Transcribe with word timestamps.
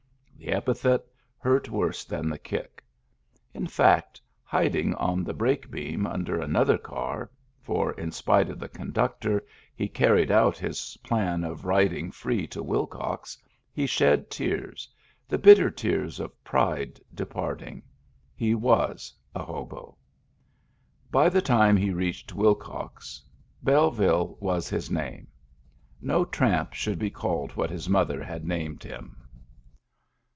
The 0.37 0.57
epithet 0.57 1.05
hurt 1.37 1.69
worse 1.69 2.03
than 2.03 2.27
the 2.27 2.39
kick. 2.39 2.83
In 3.53 3.67
fact, 3.67 4.19
hiding 4.43 4.95
on 4.95 5.23
the 5.23 5.35
brake 5.35 5.69
beam 5.69 6.07
under 6.07 6.41
another 6.41 6.79
car 6.79 7.29
(for 7.61 7.91
in 7.93 8.11
spite 8.11 8.49
of 8.49 8.57
the 8.57 8.67
conductor 8.67 9.45
he 9.75 9.87
carried 9.87 10.31
out 10.31 10.57
his 10.57 10.97
plan 11.03 11.43
of 11.43 11.63
riding 11.63 12.09
free 12.09 12.47
to 12.47 12.63
Willcox) 12.63 13.37
he 13.71 13.85
shed 13.85 14.31
tears, 14.31 14.89
the 15.27 15.37
bitter 15.37 15.69
tears 15.69 16.19
of 16.19 16.43
pride 16.43 16.99
departing; 17.13 17.83
he 18.35 18.55
was 18.55 19.13
a 19.35 19.43
hobo. 19.43 19.95
By 21.11 21.29
the 21.29 21.43
time 21.43 21.77
he 21.77 21.91
reached 21.93 22.33
Willcox, 22.33 23.21
Belleville 23.63 24.37
was 24.39 24.69
his 24.69 24.89
name. 24.89 25.27
No 26.01 26.25
tramp 26.25 26.73
should 26.73 26.97
be 26.97 27.11
called 27.11 27.51
what 27.51 27.69
his 27.69 27.87
mother 27.87 28.23
had 28.23 28.43
named 28.43 28.83
him. 28.83 29.17